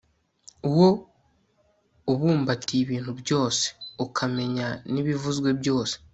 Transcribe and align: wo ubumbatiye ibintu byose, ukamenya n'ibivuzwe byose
wo 0.77 0.87
ubumbatiye 2.11 2.81
ibintu 2.85 3.11
byose, 3.21 3.63
ukamenya 4.05 4.67
n'ibivuzwe 4.91 5.49
byose 5.59 5.95